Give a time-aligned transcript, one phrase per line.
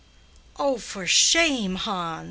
[0.57, 2.19] "Oh, for shame, Hans!